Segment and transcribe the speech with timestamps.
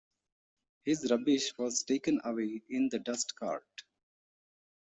[0.83, 3.83] His rubbish was taken away in the dustcart